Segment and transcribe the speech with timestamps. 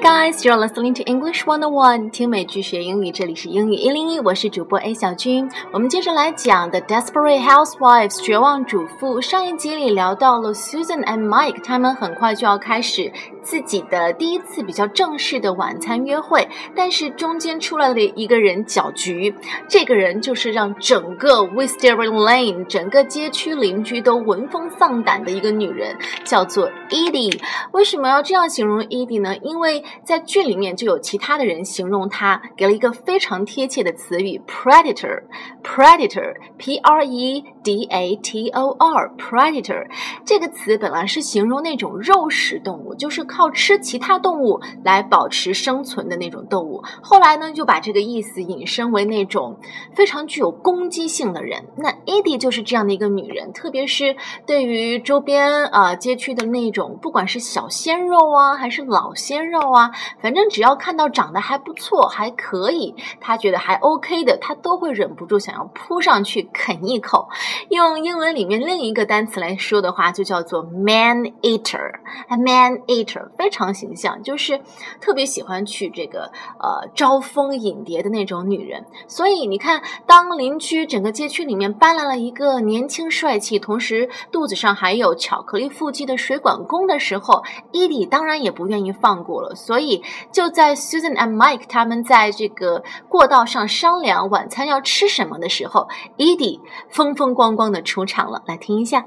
[0.00, 5.46] guys, you're listening to English One on One，听美剧学英语，这里是英语一零一，我是主播 A 小军。
[5.72, 9.20] 我们接着来讲 The Desperate Housewives 绝望主妇。
[9.20, 13.12] 上一集里聊到了 Susan and Mike，他们很快就要开始
[13.42, 19.34] 自己的第一次比较正式的晚餐约会，但是中间出来了一个人搅局，
[19.68, 27.40] 这个人就是让整个 Wisteria Lane 整个街区邻居都闻风丧胆的一个女人，叫做 Edie。
[27.72, 29.36] 为什么要这样形容 Edie 呢？
[29.38, 39.86] 因为在剧里面就有其他的人形容她，给了一个非常贴切的词语 predator，predator，p r e d a t o r，predator
[40.24, 46.82] 这个词本来是形容那种肉食动物，就是靠吃其他动物来保持生存的那种动物。
[47.00, 49.58] 后来呢，就把这个意思引申为那种
[49.94, 51.64] 非常具有攻击性的人。
[51.76, 59.60] 那 Edie 就是这样的一个女人，特别是对于周边啊街区的那种，不管是小鲜肉啊，还是老鲜肉。
[59.70, 67.28] 啊，反正只要看到长得还不错、还可以，他觉得还 OK 的，他都会忍不住想要扑上去啃一口。
[67.68, 73.19] 用英文里面另一个单词来说的话，就叫做 man eater，man eater。
[73.36, 74.60] 非常形象，就是
[75.00, 78.84] 特别喜欢去这个呃招蜂引蝶的那种女人。
[79.06, 89.54] 所以你看，当邻居整个街区里面搬来了一个年轻帅气，同时肚子上还有巧克力腹肌的水管工的时候，伊迪当然也不愿意放过了。
[89.54, 98.42] 所以就在 Susan and Mike 他们在这个过道上商量晚餐要吃什么的时候，Edie 风风光光的出场了。
[98.46, 99.06] 来听一下。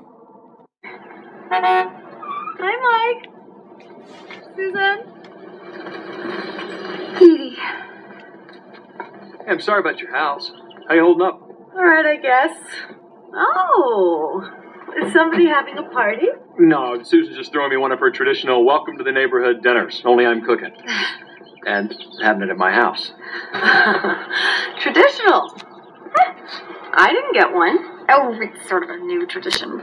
[1.49, 1.59] Hi
[2.65, 3.29] Mike,
[4.55, 4.99] Susan,
[7.15, 7.55] Edie.
[9.45, 10.51] Hey, I'm sorry about your house.
[10.87, 11.41] How you holding up?
[11.75, 12.55] All right, I guess.
[13.33, 14.47] Oh.
[15.01, 16.27] Is somebody having a party?
[16.59, 20.25] No, Susan's just throwing me one of her traditional welcome to the neighborhood dinners, only
[20.25, 20.71] I'm cooking.
[21.65, 23.11] and having it at my house.
[24.79, 25.51] traditional.
[26.95, 27.79] I didn't get one.
[28.09, 29.81] Oh, it's sort of a new tradition.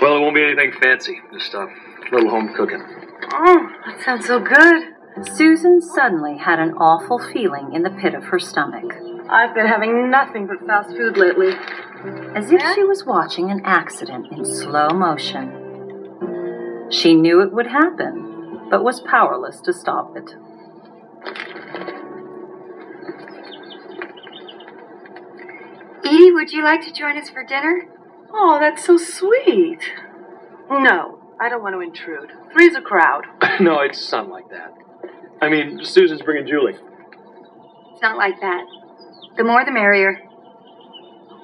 [0.00, 1.20] Well, it won't be anything fancy.
[1.32, 1.66] Just a
[2.12, 3.05] little home cooking.
[3.32, 4.94] Oh, that sounds so good.
[5.34, 8.92] Susan suddenly had an awful feeling in the pit of her stomach.
[9.28, 11.54] I've been having nothing but fast food lately
[12.34, 15.62] as if she was watching an accident in slow motion.
[16.90, 20.34] She knew it would happen, but was powerless to stop it.
[26.04, 27.88] Edie, would you like to join us for dinner?
[28.32, 29.80] Oh, that's so sweet.
[30.70, 32.30] No, I don't want to intrude.
[32.52, 33.24] Three's a crowd.
[33.60, 34.72] no, it's not like that.
[35.40, 36.74] I mean, Susan's bringing Julie.
[37.92, 38.64] It's not like that.
[39.36, 40.22] The more the merrier.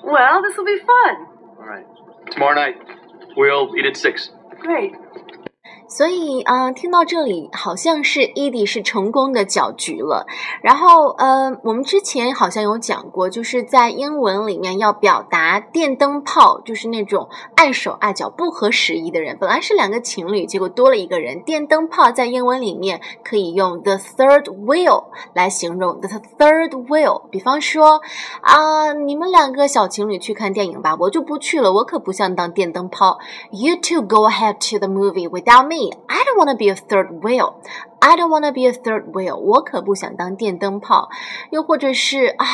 [0.02, 1.26] Well, this will be fun.
[1.58, 1.86] All right.
[2.30, 2.76] Tomorrow night,
[3.36, 4.30] we'll eat at six.
[4.58, 4.92] Great.
[5.94, 10.26] 所以啊，听到这里，好像是伊迪是成功的搅局了。
[10.62, 19.36] 然后，呃，我们之前好像有讲过，就是在英文里面要表达电灯泡，就是那种碍手碍脚、不合时宜的人。
[19.38, 21.42] 本来是两个情侣，结果多了一个人。
[21.42, 25.04] 电灯泡在英文里面可以用 the third wheel
[25.34, 27.28] 来形容 the third wheel。
[27.30, 28.00] 比方说
[28.40, 33.18] 啊，你们两个小情侣去看电影吧，我就不去了，我可不想当电灯泡。
[33.50, 35.81] You two go ahead to the movie without me.
[35.81, 37.55] I don't want to be a third wheel.
[37.99, 39.35] I don't want to be a third wheel.
[39.37, 41.09] 我可不想当电灯泡。
[41.49, 42.45] 又或者是啊，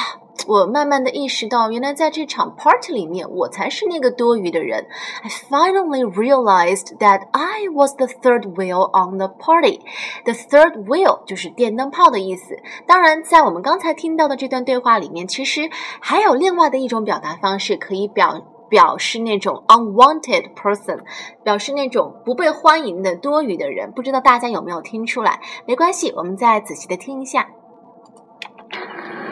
[0.47, 4.87] 我慢慢的意识到，原来在这场 party 里面，我才是那个多余的人。
[5.21, 9.81] I finally realized that I was the third wheel on the party.
[10.23, 12.57] The third wheel 就是电灯泡的意思。
[12.87, 18.45] 当然，在我们刚才听到的这段对话里面，其实还有另外的一种表达方式可以表。
[18.68, 21.00] 表示那种 unwanted person，
[21.42, 25.40] 表示那种不被欢迎的多余的人，不知道大家有没有听出来？
[25.66, 27.48] 没关系，我们再仔细的听一下。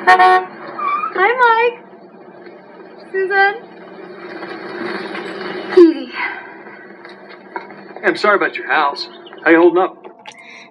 [0.07, 0.17] Hi,
[1.17, 1.79] Mike.
[3.11, 3.55] Susan.
[5.75, 6.13] Edie.
[8.05, 9.09] I'm sorry about your house.
[9.43, 10.06] How you holding up?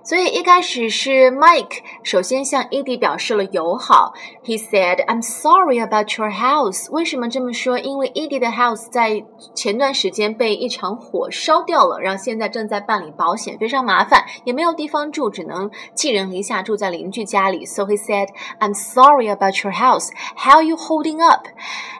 [0.05, 4.13] 所以一开始是 Mike 首先向 Edie 表示了友好。
[4.43, 7.79] He said, "I'm sorry about your house." 为什么这么说？
[7.79, 9.25] 因为 Edie 的 house 在
[9.55, 17.65] 前段时间被一场火烧掉了，然后现在正在办理保险，非常麻烦，也没有地方住，只能寄人篱下，住在邻居家里。
[17.65, 18.27] So he said,
[18.59, 20.11] "I'm sorry about your house.
[20.37, 21.47] How are you holding up?"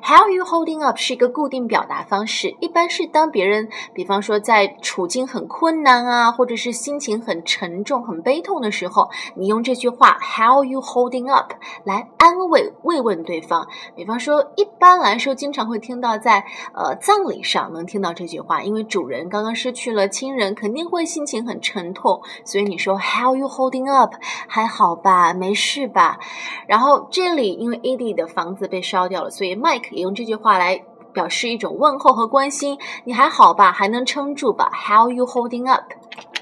[0.03, 7.94] How you holding up 是一个固定表达方式，一般是当别人，比方说在处境很困难啊，或者是心情很沉重。
[8.03, 11.53] 很悲痛的时候，你用这句话 “How you holding up”
[11.83, 13.68] 来安慰、慰问对方。
[13.95, 24.13] 比方说，一般来说，经常会听到在呃葬礼上能听到这句话，因为主人刚刚失去了亲人，肯定会心情很沉痛，所以你说 “How you holding up”，
[24.48, 26.19] 还好吧，没事吧？
[26.68, 30.83] 然后这里因为 Edie 的房子被烧掉了，所以 Mike 也用这句话来。
[31.15, 32.77] 表示一种问候和关心。
[33.06, 33.71] 你还好吧？
[33.71, 35.86] 还能撑住吧？How you holding up?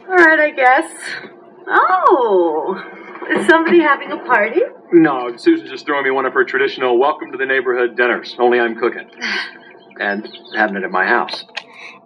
[0.09, 0.87] All right, I guess.
[1.67, 2.81] Oh,
[3.31, 4.61] is somebody having a party?
[4.91, 8.59] No, Susan's just throwing me one of her traditional welcome to the neighborhood dinners, only
[8.59, 9.09] I'm cooking.
[9.99, 11.45] and having it at my house.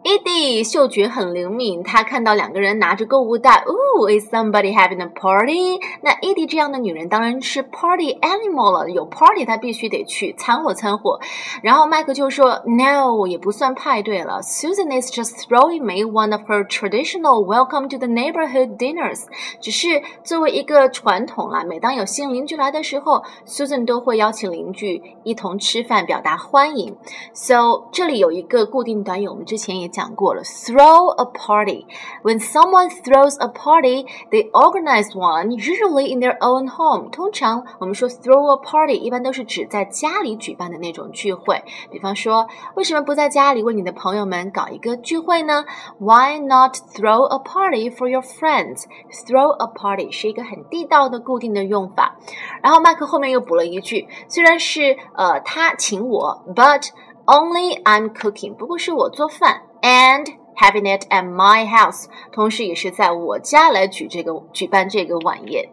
[0.04, 5.82] Edie 嗅觉很灵敏，他看到两个人拿着购物袋，Ooh, is somebody having a party？
[6.02, 11.20] 那 Edie 这样的女人当然是 party animal 了，有 party 她必须得去掺和掺和。
[11.62, 14.40] 然后麦克就说，No，也不算派对了。
[14.44, 19.24] Susan is just throwing me one of her traditional welcome to the neighborhood dinners，
[19.60, 21.66] 只是作为一个传统啦。
[21.66, 26.96] 每当有新邻居来的时候，Susan 都会邀请邻居一同吃饭，表达欢迎。
[27.34, 31.86] So 这里有一个固定短语，我们之前也讲过了，throw a party.
[32.24, 37.10] When someone throws a party, they organize one, usually in their own home.
[37.10, 41.64] 通常我们说 throw a party，一般都是指在家里举办的那种聚会。
[41.92, 45.66] 比方说，为什么不在家里为你的朋友们搞一个聚会呢
[46.00, 48.84] ？Why not throw a party for your friends?
[49.26, 52.18] Throw a party 是一个很地道的固定的用法。
[52.62, 56.90] 然后麦克后面又补了一句，虽然是呃他请我，but
[57.26, 59.64] only I'm cooking，不过是我做饭。
[59.83, 65.71] and having it at my house，同时也是在我家来举这个举办这个晚宴。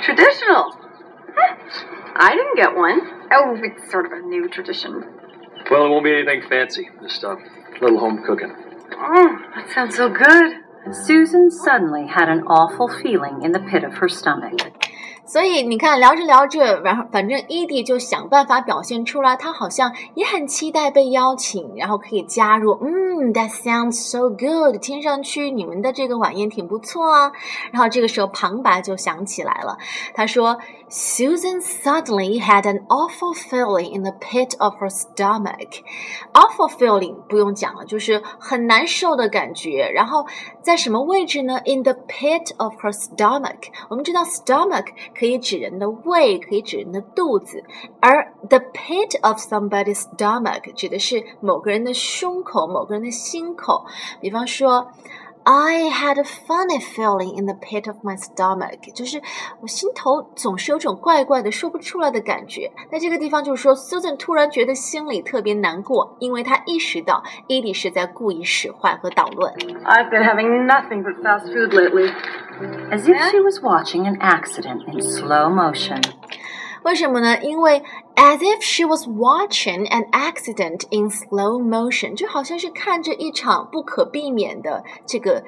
[0.00, 0.72] Traditional.
[2.14, 3.00] I didn't get one.
[3.30, 5.04] Oh, it's sort of a new tradition.
[5.70, 6.88] Well, it won't be anything fancy.
[7.02, 7.36] Just a
[7.80, 8.52] little home cooking.
[8.96, 10.64] Oh, that sounds so good.
[10.90, 14.81] Susan suddenly had an awful feeling in the pit of her stomach.
[15.25, 22.77] 所以你看，聊着聊着，然后反正伊迪就想办法表现出来，他好像也很期待被邀请，然后可以加入。
[22.81, 27.31] 嗯，That sounds so good，听上去你们的这个晚宴挺不错啊。
[27.71, 29.77] 然后这个时候旁白就想起来了，
[30.13, 30.59] 他说。
[30.92, 35.82] Susan suddenly had an awful feeling in the pit of her stomach.
[36.32, 39.90] Awful feeling 不用讲了，就是很难受的感觉。
[39.92, 40.26] 然后
[40.62, 41.60] 在什么位置呢？
[41.66, 43.68] In the pit of her stomach。
[43.90, 47.62] 我们知道 stomach 可以指人的胃，可以指人的肚子，
[48.00, 53.84] 而 the pit of somebody's stomach 指的是某个人的胸口，某个人的心口。
[54.22, 54.88] 比方说。
[55.44, 59.22] I had a funny feeling in the pit of my stomach，就是
[59.62, 62.70] 我心头总是有种怪怪的说不出来的感觉。
[62.90, 69.54] 在这个地方就是说，Susan 突然觉得心里特别难过，因为她意识到 Edie 是在故意使坏和捣乱。
[69.86, 72.12] I've been having nothing but fast food lately.
[72.90, 76.02] As if she was watching an accident in slow motion.
[76.83, 77.41] 为什么呢？
[77.41, 77.81] 因为
[78.15, 85.43] as if she was watching an accident in slow motion，就好像是看着一场不可避免的这个。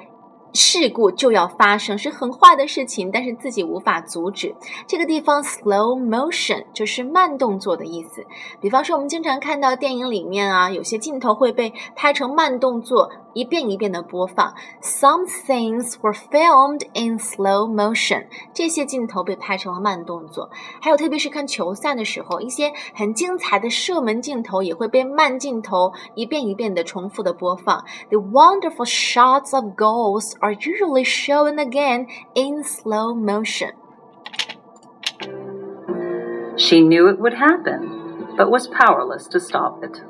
[0.58, 4.56] 事故就要发生，是很坏的事情，但是自己无法阻止。
[4.88, 8.26] 这个地方 slow motion 就是慢动作的意思。
[8.62, 14.55] 比方说，我们经常看到电影里面啊，有些镜头会被拍成慢动作，一遍一遍的播放。
[14.83, 20.51] Some things were filmed in slow motion，这些镜头被拍成了慢动作。
[20.81, 27.85] 还有，特别是看球赛的时候，一些很精彩的射门镜头也会被慢镜头一遍一遍的重复的播放。
[28.11, 30.31] The wonderful shots of goals.
[30.41, 33.73] are usually shown again in slow motion.
[36.57, 40.03] She knew it would happen, but was powerless to stop it.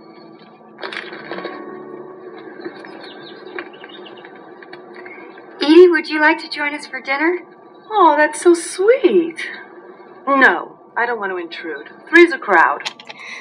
[5.85, 7.41] Edie, would you like to join us for dinner?
[7.91, 9.47] Oh, that's so sweet.
[10.27, 11.91] No, I don't want to intrude.
[12.09, 12.83] Three's a crowd.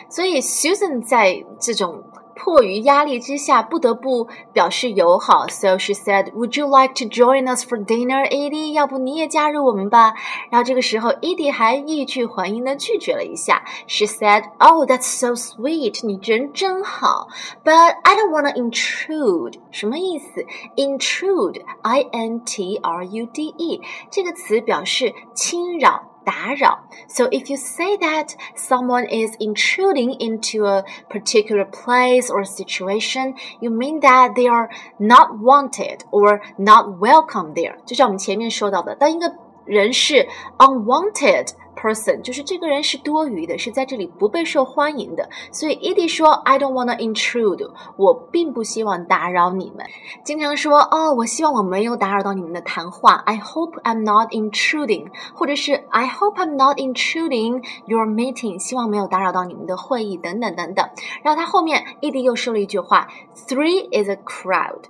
[0.09, 2.03] 所以 Susan 在这种
[2.34, 5.46] 迫于压力之下，不得不表示友好。
[5.48, 8.72] So she said, "Would you like to join us for dinner, Edie？
[8.72, 10.14] 要不你也加入我们吧？"
[10.50, 13.64] 然后这个时候，Edie 还欲拒还迎的拒绝了一下。
[13.86, 17.28] She said, "Oh, that's so sweet，你人真好。
[17.64, 19.54] But I don't want to intrude。
[19.70, 20.44] 什么意思
[20.76, 26.13] ？Intrude，I N T R U D E 这个词表示侵扰。
[26.23, 26.79] 打扰.
[27.07, 33.71] So if you say that someone is intruding into a particular place or situation, you
[33.71, 37.77] mean that they are not wanted or not welcome there.
[37.85, 39.33] 就像我们前面说到的，当一个
[39.64, 40.26] 人是
[40.59, 41.49] unwanted。
[41.76, 45.28] person 就是这个人是多余的，是在这里不被受欢迎的。
[45.50, 49.85] 所以 EDI 说，I don't wanna intrude，我并不希望打扰你们。
[50.25, 53.16] 经常说，哦，我希望我没有打扰到你们的谈话。
[53.26, 60.88] I hope I'm not intruding，或者是 I hope I'm not intruding your meeting，希望没有打扰到你们的会议等等等等。
[61.23, 63.09] 然后他后面 EDI 又说了一句话
[63.49, 64.85] ，Three is a crowd。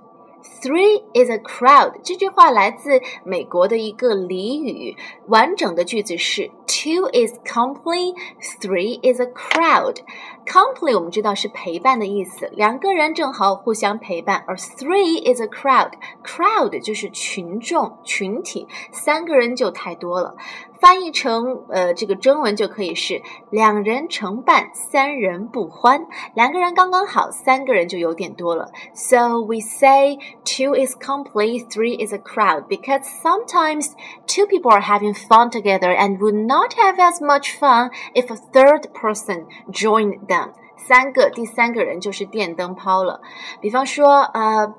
[0.61, 1.95] Three is a crowd。
[2.03, 4.95] 这句话来自美国的一个俚语，
[5.27, 8.14] 完整的句子是 Two is company,
[8.60, 20.36] three is a crowd。Company 我们知道是陪伴的意思，两个人正好互相陪伴，而 three is a crowd。Crowd 就是群众、群体，三个人就太多了。
[20.80, 23.20] 翻译成呃这个中文就可以是
[23.50, 26.06] 两人成伴，三人不欢。
[26.34, 28.70] 两个人刚刚好，三个人就有点多了。
[28.94, 33.90] So we say two is complete, three is a crowd because sometimes
[34.26, 38.36] two people are having fun together and would not have as much fun if a
[38.36, 40.52] third person joined them.
[40.76, 43.20] 三个，第三个人就是电灯泡了。
[43.60, 44.74] 比方说，呃。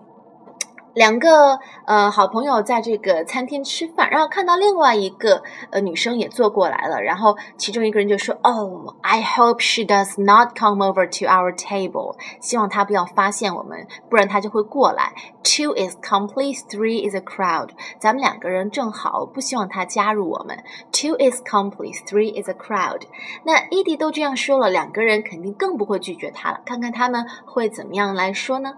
[0.96, 15.12] 两个呃好朋友在这个餐厅吃饭，然后看到另外一个呃女生也坐过来了，然后其中一个人就说：“Oh, I hope she does not come over to our table。”希望她不要发现我们，不然她就会过来。
[15.42, 17.68] Two is complete, three is a crowd。
[17.98, 20.64] 咱们两个人正好，不希望她加入我们。
[20.92, 23.02] Two is complete, three is a crowd。
[23.44, 26.62] 那 Edie 都这样说了，两个人肯定更不会拒绝她了。
[26.64, 28.72] 看看他们会怎么样来说呢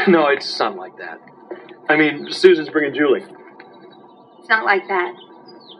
[0.08, 1.20] no, it's not like that.
[1.88, 3.24] I mean, Susan's bringing Julie.
[4.38, 5.14] It's not like that.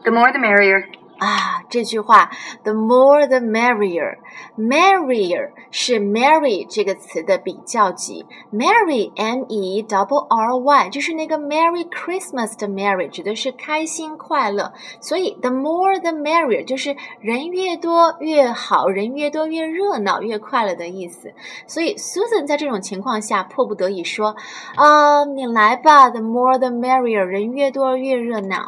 [0.04, 0.88] The more the merrier.
[1.19, 2.29] 啊，这句话，
[2.63, 12.67] the more the merrier。merrier 是 merry 这个词的比较级，merry m e double r y 就是那个 Merry Christmas 的
[12.67, 14.73] merry，指的是开心快乐。
[14.99, 21.33] 所以 the more the merrier 就是人越多越好，人越多越热闹，越快乐的意思。
[21.65, 24.35] 所以 Susan 在这种情况下迫不得已说：“
[24.75, 28.67] 啊，你来吧，the more the merrier，人越多越热闹。”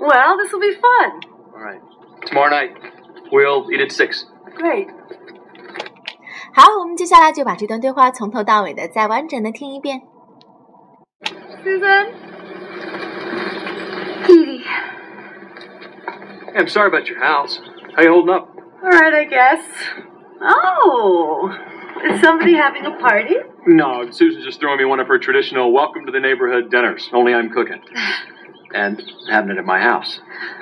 [0.00, 1.20] Well, this will be fun.
[1.54, 1.80] All right.
[2.26, 2.72] Tomorrow night,
[3.32, 4.26] we'll eat at six.
[4.56, 4.88] Great.
[6.52, 10.02] 好，我们接下来就把这段对话从头到尾的再完整的听一遍。
[11.62, 12.08] Susan?
[14.24, 14.64] Edie.
[16.46, 17.60] Hey, I'm sorry about your house.
[17.94, 18.48] How you holding up?
[18.82, 19.60] All right, I guess.
[20.42, 21.50] Oh,
[22.04, 23.36] is somebody having a party?
[23.66, 27.34] No, Susan's just throwing me one of her traditional welcome to the neighborhood dinners, only
[27.34, 27.82] I'm cooking.
[28.72, 30.20] and having it at my house.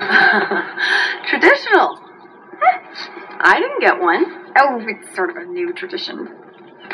[1.44, 2.00] Traditional.
[3.40, 4.24] I didn't get one.
[4.58, 6.28] Oh, it's sort of a new tradition.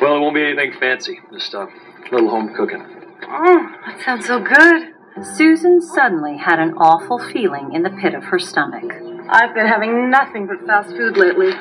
[0.02, 1.20] Well, it won't be anything fancy.
[1.32, 1.68] Just a
[2.10, 2.84] little home cooking.
[3.28, 4.92] Oh, that sounds so good.
[5.22, 8.92] Susan suddenly had an awful feeling in the pit of her stomach.
[9.28, 11.52] I've been having nothing but fast food lately.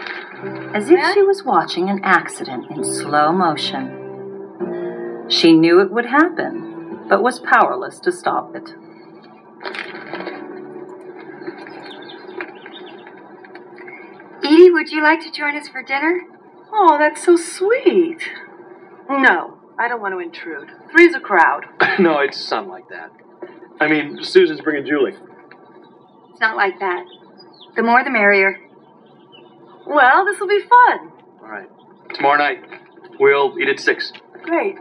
[0.74, 5.28] As if she was watching an accident in slow motion.
[5.28, 8.74] She knew it would happen, but was powerless to stop it.
[14.69, 16.21] Edie, would you like to join us for dinner?
[16.73, 18.29] Oh, that's so sweet.
[19.09, 20.71] No, I don't want to intrude.
[20.91, 21.65] Three's a crowd.
[21.99, 23.11] no, it's not like that.
[23.81, 25.15] I mean, Susan's bringing Julie.
[26.31, 27.05] It's not like that.
[27.77, 28.61] The more the merrier.
[29.87, 31.13] Well, this will be fun.
[31.43, 31.69] All right.
[32.15, 32.59] Tomorrow night,
[33.19, 34.13] we'll eat at six.
[34.43, 34.77] Great.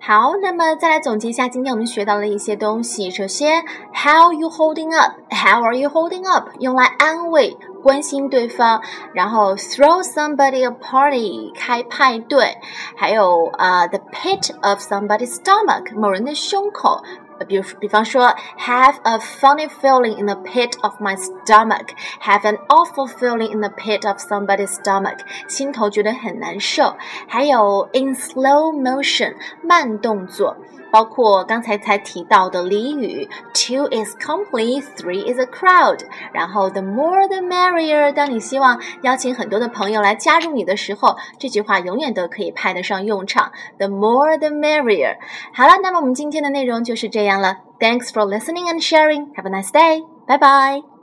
[0.00, 3.10] 好，那么再来总结一下今天我们学到的一些东西。
[3.10, 3.62] 首先，
[3.94, 6.50] How you holding up？How are you holding up？
[6.60, 8.80] 用来安慰、 关心对方。
[9.12, 12.56] 然后，throw somebody a party，开派对。
[12.96, 17.02] 还有啊、uh,，the pit of somebody's stomach，某人的胸口。
[17.48, 24.06] 比如，比方说，have a funny feeling in the pit of my stomach，have an awful feeling in the pit
[24.08, 25.18] of somebody's stomach，
[25.48, 26.94] 心头觉得很难受。
[27.26, 30.56] 还有 in slow motion，慢动作。
[30.91, 35.99] 包括刚才才提到的俚语，two is complete, three is a crowd。
[36.33, 38.11] 然后 the more the merrier。
[38.13, 43.51] 当你希望邀请很多的朋友来加入你的时候，这句话永远都可以派得上用场。
[43.77, 45.17] The more the merrier。
[45.53, 47.57] 好了，那么我们今天的内容就是这样了。
[47.79, 49.33] Thanks for listening and sharing.
[49.35, 50.03] Have a nice day.
[50.27, 50.98] Bye bye.